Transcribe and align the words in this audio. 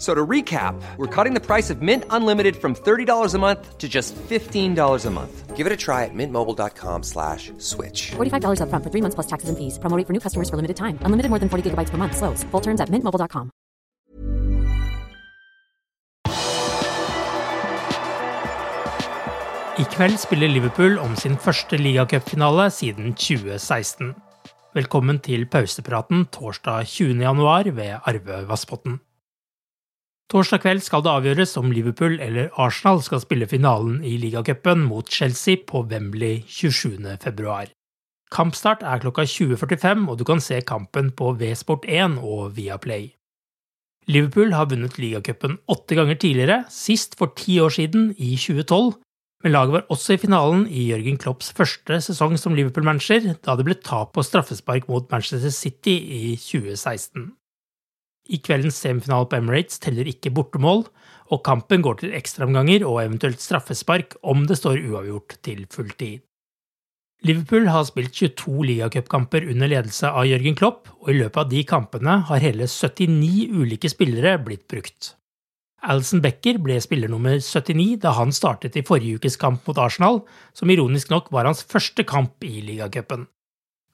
So 0.00 0.14
to 0.14 0.26
recap, 0.26 0.80
we're 0.96 1.14
cutting 1.14 1.34
the 1.34 1.44
price 1.44 1.68
of 1.68 1.82
Mint 1.82 2.04
Unlimited 2.08 2.56
from 2.56 2.74
$30 2.74 3.34
a 3.34 3.38
month 3.38 3.76
to 3.76 3.86
just 3.86 4.16
$15 4.16 5.06
a 5.06 5.10
month. 5.10 5.56
Give 5.56 5.66
it 5.66 5.72
a 5.72 5.76
try 5.76 6.06
at 6.06 6.14
mintmobile.com 6.14 7.02
slash 7.02 7.52
switch. 7.58 8.12
$45 8.16 8.64
upfront 8.64 8.82
for 8.82 8.90
three 8.90 9.02
months 9.02 9.14
plus 9.14 9.26
taxes 9.26 9.50
and 9.50 9.58
fees. 9.58 9.76
Promoting 9.78 10.06
for 10.06 10.14
new 10.14 10.20
customers 10.20 10.48
for 10.48 10.56
limited 10.56 10.78
time. 10.78 10.96
Unlimited 11.04 11.28
more 11.28 11.38
than 11.38 11.50
40 11.50 11.68
gigabytes 11.68 11.90
per 11.90 11.98
month. 11.98 12.16
Slows. 12.16 12.44
Full 12.44 12.62
terms 12.62 12.80
at 12.80 12.88
mintmobile.com. 12.88 13.50
I 19.76 19.84
kveld 19.84 20.16
spiller 20.20 20.48
Liverpool 20.48 20.98
om 20.98 21.12
sin 21.16 21.36
første 21.36 21.76
ligacupfinale 21.76 22.70
siden 22.72 23.12
2016. 23.12 24.14
Velkommen 24.74 25.20
til 25.20 25.44
pausepraten 25.44 26.26
torsdag 26.32 26.88
20. 26.88 27.20
januar 27.20 27.68
ved 27.68 28.00
Arve 28.04 28.48
Vassbotn. 28.48 29.00
Torsdag 30.30 30.60
kveld 30.62 30.82
skal 30.86 31.02
det 31.02 31.10
avgjøres 31.10 31.56
om 31.58 31.72
Liverpool 31.74 32.12
eller 32.22 32.52
Arsenal 32.62 33.00
skal 33.02 33.18
spille 33.24 33.48
finalen 33.50 33.96
i 34.06 34.12
ligacupen 34.22 34.84
mot 34.86 35.08
Chelsea 35.10 35.58
på 35.66 35.82
Wembley 35.90 36.44
27. 36.46 37.02
februar. 37.18 37.72
Kampstart 38.30 38.84
er 38.86 39.02
klokka 39.02 39.24
20.45, 39.26 40.04
og 40.06 40.20
du 40.20 40.22
kan 40.28 40.38
se 40.38 40.60
kampen 40.62 41.08
på 41.18 41.32
V-Sport1 41.40 42.20
og 42.22 42.54
Viaplay. 42.54 43.08
Liverpool 44.06 44.54
har 44.54 44.70
vunnet 44.70 45.00
ligacupen 45.02 45.58
åtte 45.66 45.98
ganger 45.98 46.14
tidligere, 46.22 46.60
sist 46.70 47.18
for 47.18 47.34
ti 47.34 47.58
år 47.58 47.74
siden, 47.74 48.12
i 48.14 48.36
2012, 48.38 48.94
men 49.42 49.56
laget 49.56 49.74
var 49.80 49.90
også 49.90 50.14
i 50.14 50.22
finalen 50.22 50.62
i 50.70 50.86
Jørgen 50.92 51.18
Klopps 51.18 51.50
første 51.58 51.98
sesong 52.06 52.38
som 52.38 52.54
Liverpool-manager, 52.54 53.32
da 53.42 53.58
det 53.58 53.66
ble 53.66 53.74
tap 53.82 54.14
på 54.14 54.22
straffespark 54.22 54.86
mot 54.86 55.10
Manchester 55.10 55.50
City 55.50 55.98
i 55.98 56.22
2016. 56.38 57.32
I 58.30 58.38
kveldens 58.38 58.78
semifinale 58.78 59.26
på 59.26 59.38
Emirates 59.40 59.80
teller 59.82 60.06
ikke 60.06 60.32
bortemål, 60.34 60.84
og 61.30 61.44
kampen 61.46 61.82
går 61.82 62.00
til 62.00 62.14
ekstraomganger 62.14 62.84
og 62.86 63.02
eventuelt 63.04 63.42
straffespark 63.42 64.16
om 64.22 64.46
det 64.46 64.58
står 64.58 64.82
uavgjort 64.82 65.38
til 65.46 65.64
full 65.70 65.90
tid. 65.98 66.20
Liverpool 67.26 67.66
har 67.68 67.84
spilt 67.84 68.14
22 68.16 68.62
ligacupkamper 68.64 69.44
under 69.52 69.68
ledelse 69.68 70.08
av 70.08 70.24
Jørgen 70.24 70.56
Klopp, 70.56 70.88
og 71.02 71.10
i 71.12 71.18
løpet 71.18 71.42
av 71.42 71.50
de 71.50 71.64
kampene 71.68 72.14
har 72.30 72.44
hele 72.44 72.68
79 72.70 73.50
ulike 73.60 73.90
spillere 73.92 74.38
blitt 74.40 74.64
brukt. 74.72 75.14
Alison 75.80 76.22
Becker 76.24 76.58
ble 76.60 76.78
spiller 76.80 77.12
nummer 77.12 77.36
79 77.40 77.98
da 78.02 78.14
han 78.16 78.32
startet 78.36 78.76
i 78.76 78.84
forrige 78.84 79.20
ukes 79.20 79.36
kamp 79.40 79.68
mot 79.68 79.78
Arsenal, 79.80 80.22
som 80.56 80.72
ironisk 80.72 81.12
nok 81.12 81.28
var 81.32 81.48
hans 81.48 81.62
første 81.64 82.04
kamp 82.08 82.44
i 82.44 82.60
ligacupen. 82.64 83.26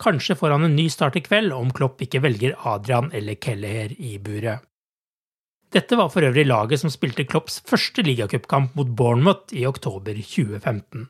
Kanskje 0.03 0.37
får 0.37 0.53
han 0.53 0.67
en 0.67 0.77
ny 0.77 0.89
start 0.93 1.17
i 1.17 1.23
kveld 1.25 1.55
om 1.57 1.71
Klopp 1.73 2.03
ikke 2.05 2.21
velger 2.25 2.57
Adrian 2.69 3.09
eller 3.17 3.39
Kelleher 3.41 3.95
i 3.97 4.19
buret. 4.21 4.65
Dette 5.73 5.97
var 5.99 6.13
for 6.13 6.25
øvrig 6.25 6.47
laget 6.47 6.81
som 6.81 6.93
spilte 6.93 7.27
Klopps 7.27 7.59
første 7.67 8.05
ligacupkamp 8.05 8.77
mot 8.79 8.93
Bournemouth 8.97 9.55
i 9.57 9.67
oktober 9.67 10.15
2015. 10.15 11.09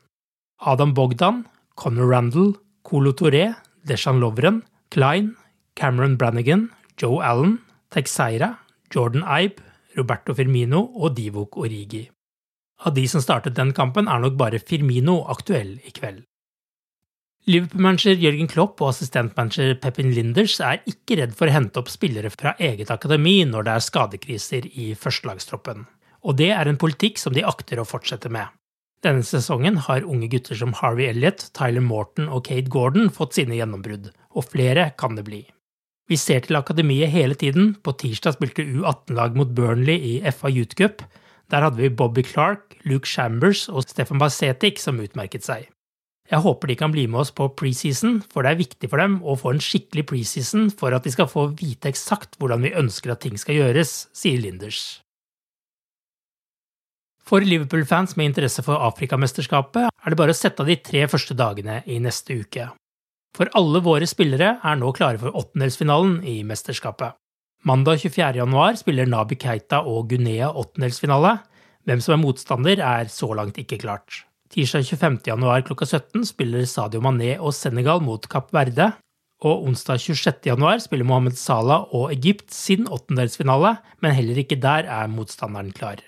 Adam 0.65 0.93
Bogdan, 0.93 1.45
Conor 1.77 2.09
Randall, 2.09 2.55
Colo 2.83 3.13
Touré, 3.13 3.53
Deshan 3.87 4.19
Lovren, 4.19 4.63
Klein, 4.89 5.35
Cameron 5.75 6.17
Brannigan, 6.17 6.69
Joe 6.97 7.21
Allen, 7.23 7.59
Texeira, 7.91 8.55
Jordan 8.95 9.23
Ibe, 9.23 9.61
Roberto 9.97 10.33
Firmino 10.33 10.87
og 10.95 11.15
Divok 11.17 11.57
Origi. 11.57 12.07
Av 12.85 12.93
de 12.93 13.07
som 13.09 13.21
startet 13.21 13.55
den 13.57 13.73
kampen, 13.73 14.07
er 14.07 14.19
nok 14.21 14.37
bare 14.37 14.59
Firmino 14.59 15.23
aktuell 15.29 15.77
i 15.85 15.93
kveld. 15.93 16.23
Liverpool-manager 17.47 18.17
Jørgen 18.19 18.49
Klopp 18.51 18.81
og 18.83 18.89
assistentmanager 18.91 19.77
Pepin 19.79 20.09
Linders 20.11 20.57
er 20.59 20.81
ikke 20.89 21.15
redd 21.21 21.35
for 21.37 21.47
å 21.47 21.53
hente 21.55 21.79
opp 21.79 21.87
spillere 21.87 22.27
fra 22.33 22.51
eget 22.59 22.89
akademi 22.91 23.37
når 23.47 23.63
det 23.63 23.75
er 23.77 23.85
skadekriser 23.85 24.67
i 24.67 24.89
førstelagstroppen, 24.99 25.85
og 26.27 26.35
det 26.41 26.49
er 26.51 26.67
en 26.67 26.79
politikk 26.81 27.21
som 27.21 27.35
de 27.37 27.45
akter 27.47 27.79
å 27.79 27.87
fortsette 27.87 28.27
med. 28.33 28.51
Denne 29.05 29.23
sesongen 29.23 29.77
har 29.85 30.03
unge 30.03 30.27
gutter 30.33 30.59
som 30.59 30.73
Harvey 30.75 31.07
Elliot, 31.07 31.45
Tyler 31.55 31.85
Morton 31.85 32.27
og 32.27 32.43
Kate 32.49 32.67
Gordon 32.73 33.07
fått 33.15 33.39
sine 33.39 33.55
gjennombrudd, 33.55 34.11
og 34.35 34.49
flere 34.49 34.89
kan 34.99 35.15
det 35.15 35.23
bli. 35.29 35.45
Vi 36.11 36.19
ser 36.19 36.43
til 36.43 36.59
akademiet 36.59 37.13
hele 37.15 37.35
tiden. 37.35 37.75
På 37.83 37.93
tirsdag 37.95 38.35
spilte 38.35 38.63
U18-lag 38.63 39.39
mot 39.39 39.55
Burnley 39.55 39.95
i 39.95 40.13
FA 40.35 40.51
Youth 40.51 40.75
Cup. 40.79 41.03
Der 41.51 41.63
hadde 41.63 41.79
vi 41.79 41.91
Bobby 41.91 42.23
Clark, 42.27 42.75
Luke 42.83 43.07
Chambers 43.07 43.67
og 43.71 43.87
Stefan 43.87 44.19
Basetic 44.19 44.79
som 44.83 44.99
utmerket 45.03 45.47
seg. 45.47 45.67
Jeg 46.27 46.43
håper 46.43 46.67
de 46.67 46.75
kan 46.75 46.91
bli 46.91 47.05
med 47.07 47.21
oss 47.23 47.31
på 47.31 47.47
preseason, 47.55 48.19
for 48.27 48.43
det 48.43 48.51
er 48.51 48.59
viktig 48.59 48.89
for 48.91 48.99
dem 48.99 49.21
å 49.23 49.37
få 49.39 49.53
en 49.53 49.63
skikkelig 49.63 50.03
preseason 50.09 50.67
for 50.75 50.91
at 50.95 51.07
de 51.07 51.13
skal 51.13 51.29
få 51.31 51.45
vite 51.55 51.87
eksakt 51.87 52.35
hvordan 52.41 52.65
vi 52.67 52.75
ønsker 52.75 53.13
at 53.13 53.23
ting 53.23 53.39
skal 53.39 53.61
gjøres, 53.61 54.09
sier 54.11 54.41
Linders. 54.43 54.99
For 57.27 57.43
Liverpool-fans 57.43 58.15
med 58.19 58.29
interesse 58.29 58.63
for 58.63 58.79
Afrikamesterskapet 58.87 59.87
er 59.87 60.11
det 60.11 60.19
bare 60.19 60.35
å 60.35 60.37
sette 60.37 60.63
av 60.63 60.69
de 60.71 60.77
tre 60.83 61.07
første 61.11 61.35
dagene 61.35 61.81
i 61.87 61.99
neste 62.03 62.39
uke. 62.43 62.69
For 63.35 63.51
alle 63.59 63.81
våre 63.83 64.07
spillere 64.07 64.57
er 64.63 64.79
nå 64.79 64.91
klare 64.95 65.19
for 65.21 65.35
åttendelsfinalen 65.35 66.21
i 66.27 66.41
mesterskapet. 66.47 67.15
Mandag 67.67 68.03
24. 68.03 68.35
januar 68.39 68.77
spiller 68.79 69.07
Nabi 69.09 69.35
Keita 69.39 69.83
og 69.87 70.11
Guinea 70.11 70.51
åttendelsfinale. 70.51 71.37
Hvem 71.87 72.03
som 72.03 72.15
er 72.15 72.23
motstander, 72.23 72.83
er 72.83 73.11
så 73.11 73.31
langt 73.35 73.59
ikke 73.59 73.79
klart. 73.81 74.26
Tirsdag 74.47 74.85
25. 74.85 75.17
januar 75.27 75.61
klokka 75.67 75.85
17 75.85 76.23
spiller 76.29 76.63
Sadio 76.65 77.01
Mané 77.03 77.33
og 77.35 77.51
Senegal 77.55 77.99
mot 78.03 78.23
Kapp 78.31 78.53
Verde. 78.55 78.93
Og 79.43 79.65
onsdag 79.67 79.99
26. 79.99 80.47
januar 80.47 80.79
spiller 80.81 81.05
Mohammed 81.05 81.35
Salah 81.37 81.83
og 81.93 82.13
Egypt 82.15 82.53
sin 82.55 82.87
åttendelsfinale, 82.87 83.75
men 84.01 84.15
heller 84.15 84.39
ikke 84.41 84.57
der 84.57 84.87
er 84.87 85.11
motstanderen 85.11 85.73
klar. 85.75 85.99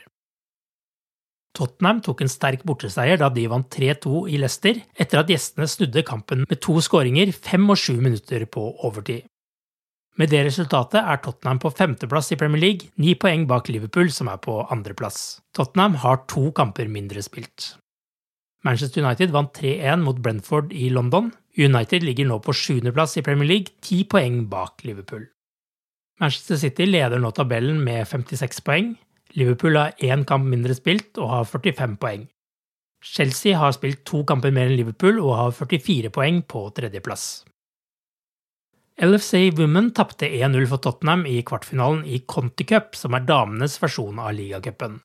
Tottenham 1.58 2.00
tok 2.06 2.24
en 2.24 2.32
sterk 2.32 2.64
borteseier 2.64 3.20
da 3.20 3.28
de 3.34 3.44
vant 3.52 3.68
3-2 3.76 4.22
i 4.32 4.40
Leicester, 4.40 4.80
etter 4.96 5.20
at 5.20 5.30
gjestene 5.30 5.68
snudde 5.68 6.06
kampen 6.08 6.46
med 6.48 6.62
to 6.64 6.78
skåringer 6.82 7.34
fem 7.36 7.68
og 7.70 7.78
sju 7.82 7.98
minutter 8.00 8.48
på 8.48 8.64
overtid. 8.88 9.28
Med 10.20 10.32
det 10.32 10.46
resultatet 10.48 11.04
er 11.04 11.20
Tottenham 11.24 11.60
på 11.60 11.74
femteplass 11.76 12.32
i 12.34 12.40
Premier 12.40 12.64
League, 12.64 12.90
ni 12.96 13.14
poeng 13.20 13.46
bak 13.48 13.70
Liverpool, 13.70 14.10
som 14.12 14.32
er 14.32 14.40
på 14.42 14.62
andreplass. 14.72 15.40
Tottenham 15.56 16.00
har 16.04 16.24
to 16.32 16.50
kamper 16.56 16.90
mindre 16.92 17.24
spilt. 17.24 17.76
Manchester 18.68 19.04
United 19.06 19.32
vant 19.32 19.54
3-1 19.56 20.04
mot 20.04 20.18
Brentford 20.20 20.74
i 20.76 20.90
London. 20.92 21.32
United 21.58 22.04
ligger 22.04 22.28
nå 22.28 22.40
på 22.44 22.56
sjuendeplass 22.56 23.18
i 23.20 23.24
Premier 23.24 23.48
League, 23.48 23.78
ti 23.84 24.04
poeng 24.04 24.44
bak 24.52 24.84
Liverpool. 24.88 25.24
Manchester 26.20 26.60
City 26.60 26.88
leder 26.88 27.22
nå 27.24 27.32
tabellen 27.32 27.80
med 27.84 28.08
56 28.08 28.60
poeng. 28.68 28.94
Liverpool 29.40 29.78
har 29.80 29.96
én 30.04 30.26
kamp 30.28 30.48
mindre 30.52 30.76
spilt 30.76 31.18
og 31.22 31.32
har 31.32 31.48
45 31.48 31.96
poeng. 32.02 32.28
Chelsea 33.00 33.56
har 33.56 33.72
spilt 33.72 34.04
to 34.08 34.26
kamper 34.28 34.52
mer 34.52 34.68
enn 34.68 34.76
Liverpool 34.76 35.22
og 35.24 35.38
har 35.38 35.56
44 35.56 36.12
poeng 36.12 36.42
på 36.44 36.66
tredjeplass. 36.76 37.46
LFC 39.00 39.54
Women 39.56 39.94
tapte 39.96 40.28
1-0 40.28 40.66
for 40.68 40.84
Tottenham 40.84 41.24
i 41.24 41.38
kvartfinalen 41.48 42.02
i 42.04 42.20
Conti 42.28 42.66
Cup, 42.68 42.98
som 43.00 43.16
er 43.16 43.24
damenes 43.24 43.78
versjon 43.80 44.20
av 44.20 44.34
ligacupen. 44.36 45.00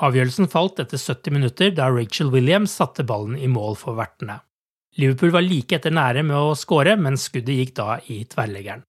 Avgjørelsen 0.00 0.48
falt 0.48 0.80
etter 0.80 0.96
70 0.96 1.34
minutter 1.34 1.74
da 1.76 1.90
Rachel 1.92 2.30
Williams 2.32 2.72
satte 2.78 3.04
ballen 3.04 3.36
i 3.36 3.50
mål 3.50 3.76
for 3.76 3.98
vertene. 3.98 4.38
Liverpool 4.96 5.32
var 5.34 5.44
like 5.44 5.76
etter 5.76 5.92
nære 5.92 6.24
med 6.24 6.36
å 6.36 6.56
skåre, 6.56 6.96
men 6.96 7.18
skuddet 7.20 7.58
gikk 7.58 7.74
da 7.76 7.98
i 8.12 8.22
tverrleggeren. 8.28 8.84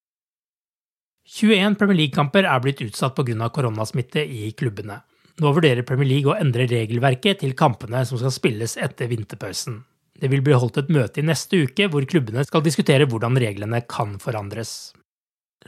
21 1.34 1.78
Premier 1.80 1.98
League-kamper 2.02 2.48
er 2.48 2.60
blitt 2.64 2.82
utsatt 2.84 3.16
pga. 3.16 3.50
koronasmitte 3.50 4.24
i 4.24 4.52
klubbene. 4.52 5.02
Nå 5.40 5.52
vurderer 5.56 5.88
Premier 5.88 6.08
League 6.08 6.30
å 6.30 6.36
endre 6.38 6.68
regelverket 6.68 7.40
til 7.40 7.56
kampene 7.56 8.04
som 8.06 8.20
skal 8.20 8.32
spilles 8.36 8.76
etter 8.78 9.08
vinterpausen. 9.08 9.84
Det 10.20 10.30
vil 10.30 10.44
bli 10.46 10.54
holdt 10.54 10.78
et 10.78 10.92
møte 10.94 11.20
i 11.20 11.26
neste 11.26 11.64
uke 11.66 11.88
hvor 11.90 12.06
klubbene 12.06 12.44
skal 12.46 12.62
diskutere 12.64 13.08
hvordan 13.10 13.40
reglene 13.40 13.82
kan 13.90 14.20
forandres. 14.20 14.94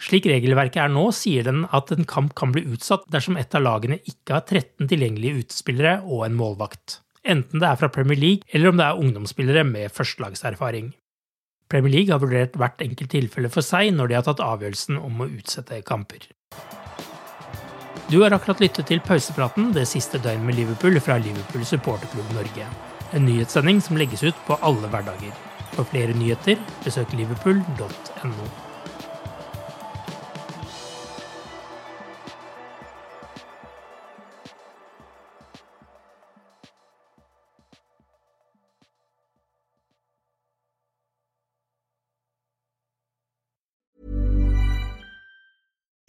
Slik 0.02 0.26
regelverket 0.28 0.82
er 0.84 0.92
nå, 0.92 1.06
sier 1.16 1.46
den 1.48 1.64
at 1.76 1.92
en 1.96 2.08
kamp 2.10 2.34
kan 2.36 2.52
bli 2.52 2.66
utsatt 2.76 3.06
dersom 3.12 3.38
et 3.40 3.56
av 3.56 3.64
lagene 3.64 4.02
ikke 4.04 4.36
har 4.36 4.44
13 4.44 4.90
tilgjengelige 4.92 5.46
utespillere 5.46 6.02
og 6.04 6.26
en 6.28 6.36
målvakt, 6.36 7.00
enten 7.24 7.64
det 7.64 7.70
er 7.70 7.80
fra 7.80 7.92
Premier 7.94 8.20
League 8.20 8.52
eller 8.52 8.72
om 8.74 8.82
det 8.82 8.88
er 8.90 9.02
ungdomsspillere 9.06 9.64
med 9.68 9.94
førstelagserfaring. 9.96 10.92
Premier 11.72 11.96
League 11.96 12.14
har 12.14 12.22
vurdert 12.22 12.58
hvert 12.60 12.84
enkelt 12.84 13.10
tilfelle 13.16 13.50
for 13.50 13.66
seg 13.66 13.94
når 13.96 14.12
de 14.12 14.18
har 14.20 14.26
tatt 14.28 14.44
avgjørelsen 14.44 15.00
om 15.00 15.24
å 15.24 15.30
utsette 15.32 15.80
kamper. 15.88 16.28
Du 18.12 18.20
har 18.22 18.36
akkurat 18.36 18.62
lyttet 18.62 18.86
til 18.92 19.02
pausepraten 19.02 19.72
det 19.74 19.88
siste 19.90 20.20
døgnet 20.22 20.46
med 20.46 20.60
Liverpool 20.60 21.00
fra 21.02 21.18
Liverpool 21.18 21.66
supporterklubb 21.66 22.36
Norge. 22.38 22.68
En 23.18 23.26
nyhetssending 23.26 23.82
som 23.82 23.98
legges 23.98 24.22
ut 24.28 24.46
på 24.46 24.60
alle 24.62 24.92
hverdager. 24.94 25.34
For 25.74 25.90
flere 25.90 26.14
nyheter, 26.14 26.62
besøk 26.86 27.18
liverpool.no. 27.18 28.75